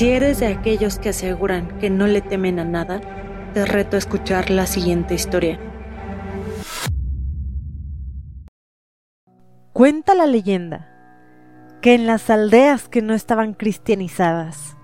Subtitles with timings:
[0.00, 3.02] Si eres de aquellos que aseguran que no le temen a nada,
[3.52, 5.60] te reto a escuchar la siguiente historia.
[9.74, 10.88] Cuenta la leyenda
[11.82, 14.78] que en las aldeas que no estaban cristianizadas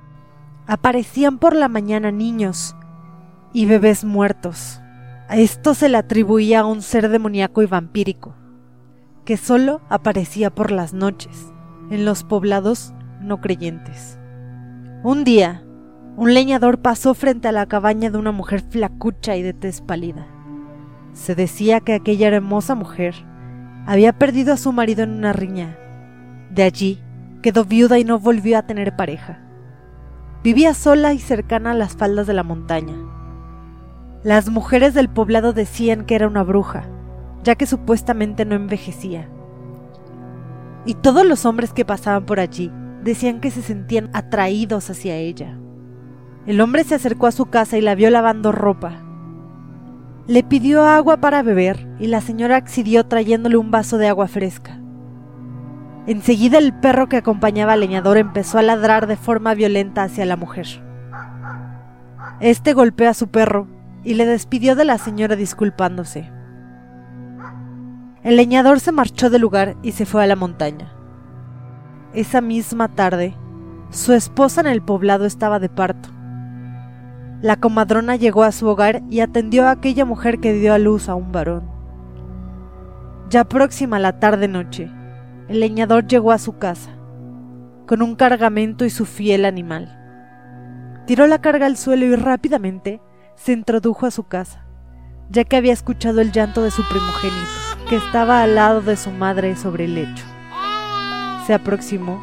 [0.67, 2.77] aparecían por la mañana niños
[3.55, 4.83] y bebés muertos.
[5.29, 8.35] A esto se le atribuía a un ser demoníaco y vampírico,
[9.25, 11.55] que solo aparecía por las noches
[11.91, 14.19] en los poblados no creyentes.
[15.03, 15.63] Un día,
[16.17, 20.27] un leñador pasó frente a la cabaña de una mujer flacucha y de tez pálida.
[21.13, 23.15] Se decía que aquella hermosa mujer
[23.87, 25.79] había perdido a su marido en una riña.
[26.51, 27.03] De allí
[27.43, 29.39] quedó viuda y no volvió a tener pareja.
[30.43, 32.97] Vivía sola y cercana a las faldas de la montaña.
[34.25, 36.85] Las mujeres del poblado decían que era una bruja,
[37.45, 39.29] ya que supuestamente no envejecía.
[40.87, 42.73] Y todos los hombres que pasaban por allí
[43.07, 45.57] decían que se sentían atraídos hacia ella.
[46.47, 49.03] El hombre se acercó a su casa y la vio lavando ropa.
[50.27, 54.79] Le pidió agua para beber y la señora accedió trayéndole un vaso de agua fresca.
[56.07, 60.37] Enseguida el perro que acompañaba al leñador empezó a ladrar de forma violenta hacia la
[60.37, 60.67] mujer.
[62.41, 63.69] Este golpeó a su perro
[64.05, 66.31] y le despidió de la señora disculpándose.
[68.23, 70.96] El leñador se marchó del lugar y se fue a la montaña.
[72.17, 73.35] Esa misma tarde,
[73.91, 76.09] su esposa en el poblado estaba de parto.
[77.43, 81.11] La comadrona llegó a su hogar y atendió a aquella mujer que dio a luz
[81.11, 81.69] a un varón.
[83.29, 84.91] Ya próxima la tarde-noche,
[85.49, 86.93] el leñador llegó a su casa,
[87.87, 91.05] con un cargamento y su fiel animal.
[91.07, 93.03] Tiró la carga al suelo y rápidamente
[93.35, 94.65] se introdujo a su casa,
[95.29, 99.11] ya que había escuchado el llanto de su primogénito, que estaba al lado de su
[99.11, 100.25] madre sobre el lecho.
[101.47, 102.21] Se aproximó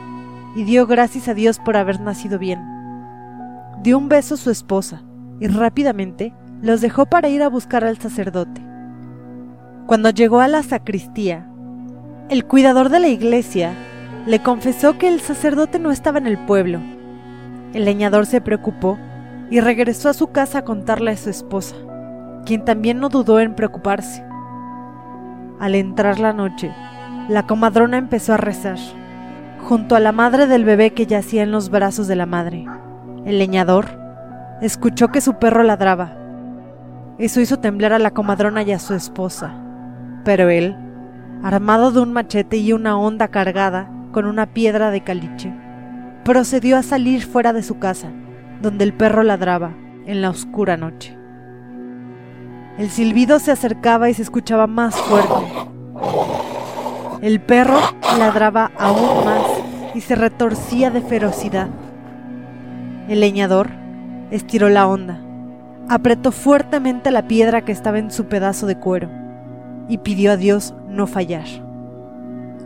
[0.53, 2.59] y dio gracias a Dios por haber nacido bien.
[3.81, 5.01] Dio un beso a su esposa
[5.39, 8.61] y rápidamente los dejó para ir a buscar al sacerdote.
[9.87, 11.47] Cuando llegó a la sacristía,
[12.29, 13.71] el cuidador de la iglesia
[14.25, 16.79] le confesó que el sacerdote no estaba en el pueblo.
[17.73, 18.97] El leñador se preocupó
[19.49, 21.75] y regresó a su casa a contarle a su esposa,
[22.45, 24.21] quien también no dudó en preocuparse.
[25.61, 26.73] Al entrar la noche,
[27.29, 28.79] la comadrona empezó a rezar
[29.63, 32.65] junto a la madre del bebé que yacía en los brazos de la madre.
[33.25, 33.85] El leñador
[34.61, 36.17] escuchó que su perro ladraba.
[37.17, 39.53] Eso hizo temblar a la comadrona y a su esposa.
[40.25, 40.75] Pero él,
[41.43, 45.53] armado de un machete y una honda cargada con una piedra de caliche,
[46.23, 48.09] procedió a salir fuera de su casa,
[48.61, 49.73] donde el perro ladraba
[50.05, 51.17] en la oscura noche.
[52.77, 55.45] El silbido se acercaba y se escuchaba más fuerte.
[57.21, 57.79] El perro
[58.17, 59.42] ladraba aún más
[59.93, 61.67] y se retorcía de ferocidad.
[63.07, 63.69] El leñador
[64.31, 65.19] estiró la onda,
[65.89, 69.09] apretó fuertemente la piedra que estaba en su pedazo de cuero
[69.87, 71.45] y pidió a Dios no fallar,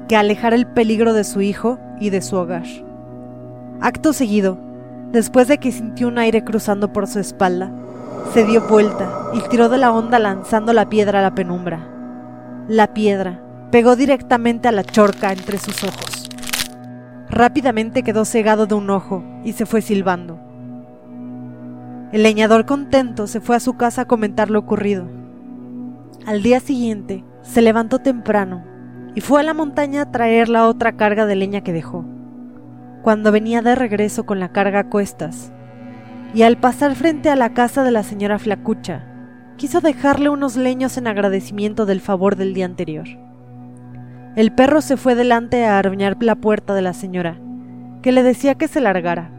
[0.08, 2.66] que alejara el peligro de su hijo y de su hogar.
[3.82, 4.58] Acto seguido,
[5.12, 7.72] después de que sintió un aire cruzando por su espalda,
[8.34, 11.80] se dio vuelta y tiró de la onda lanzando la piedra a la penumbra.
[12.68, 13.40] La piedra,
[13.72, 16.27] pegó directamente a la chorca entre sus ojos.
[17.38, 20.40] Rápidamente quedó cegado de un ojo y se fue silbando.
[22.12, 25.08] El leñador contento se fue a su casa a comentar lo ocurrido.
[26.26, 28.64] Al día siguiente se levantó temprano
[29.14, 32.06] y fue a la montaña a traer la otra carga de leña que dejó.
[33.04, 35.52] Cuando venía de regreso con la carga a cuestas,
[36.34, 39.06] y al pasar frente a la casa de la señora Flacucha,
[39.58, 43.06] quiso dejarle unos leños en agradecimiento del favor del día anterior.
[44.38, 47.40] El perro se fue delante a arañar la puerta de la señora,
[48.04, 49.32] que le decía que se largara.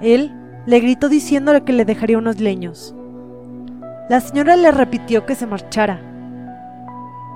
[0.00, 0.32] Él
[0.64, 2.94] le gritó diciéndole que le dejaría unos leños.
[4.08, 6.00] La señora le repitió que se marchara.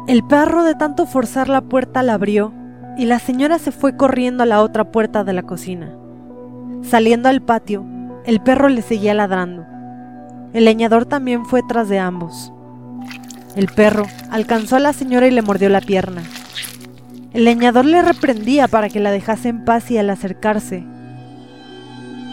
[0.09, 2.55] El perro de tanto forzar la puerta la abrió
[2.97, 5.94] y la señora se fue corriendo a la otra puerta de la cocina.
[6.81, 7.85] Saliendo al patio,
[8.25, 9.67] el perro le seguía ladrando.
[10.55, 12.50] El leñador también fue tras de ambos.
[13.56, 16.23] El perro alcanzó a la señora y le mordió la pierna.
[17.37, 20.87] El leñador le reprendía para que la dejase en paz y al acercarse.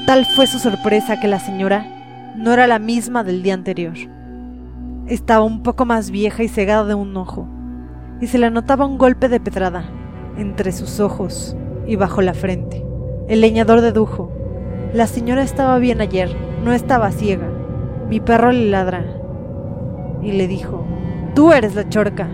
[0.07, 3.95] Tal fue su sorpresa que la señora no era la misma del día anterior.
[5.07, 7.45] Estaba un poco más vieja y cegada de un ojo,
[8.21, 9.83] y se le notaba un golpe de pedrada
[10.37, 12.85] entre sus ojos y bajo la frente.
[13.27, 14.31] El leñador dedujo,
[14.93, 16.33] la señora estaba bien ayer,
[16.63, 17.49] no estaba ciega.
[18.07, 19.03] Mi perro le ladra.
[20.21, 20.85] Y le dijo,
[21.35, 22.29] tú eres la chorca.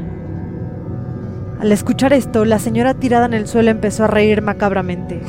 [1.60, 5.20] Al escuchar esto, la señora tirada en el suelo empezó a reír macabramente.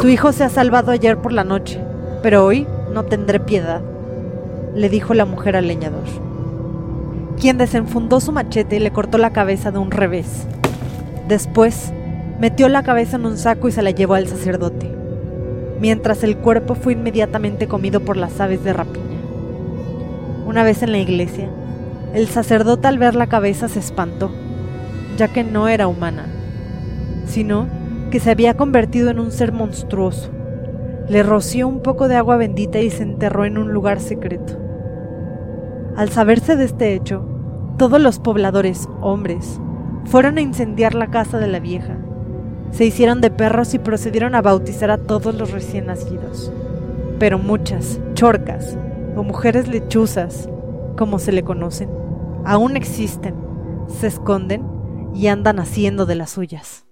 [0.00, 1.82] Tu hijo se ha salvado ayer por la noche,
[2.22, 3.82] pero hoy no tendré piedad,
[4.74, 6.04] le dijo la mujer al leñador,
[7.38, 10.46] quien desenfundó su machete y le cortó la cabeza de un revés.
[11.28, 11.92] Después,
[12.40, 14.90] metió la cabeza en un saco y se la llevó al sacerdote,
[15.78, 19.20] mientras el cuerpo fue inmediatamente comido por las aves de rapiña.
[20.46, 21.50] Una vez en la iglesia,
[22.14, 24.30] el sacerdote al ver la cabeza se espantó,
[25.16, 26.26] ya que no era humana,
[27.26, 27.66] sino
[28.10, 30.30] que se había convertido en un ser monstruoso.
[31.08, 34.58] Le roció un poco de agua bendita y se enterró en un lugar secreto.
[35.96, 37.24] Al saberse de este hecho,
[37.78, 39.60] todos los pobladores, hombres,
[40.04, 41.96] fueron a incendiar la casa de la vieja.
[42.70, 46.52] Se hicieron de perros y procedieron a bautizar a todos los recién nacidos.
[47.18, 48.76] Pero muchas, chorcas,
[49.16, 50.48] o mujeres lechuzas,
[50.96, 51.88] como se le conocen,
[52.44, 53.34] aún existen,
[53.88, 54.75] se esconden
[55.16, 56.85] y andan haciendo de las suyas.